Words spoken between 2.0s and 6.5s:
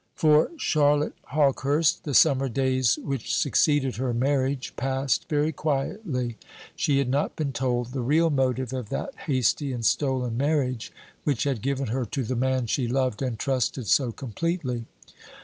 the summer days which succeeded her marriage passed very quietly.